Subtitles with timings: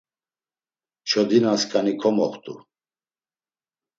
[1.07, 2.53] Çodinaskani komoxtu.